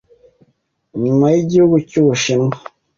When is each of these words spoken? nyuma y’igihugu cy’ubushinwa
nyuma 1.03 1.25
y’igihugu 1.33 1.75
cy’ubushinwa 1.89 2.55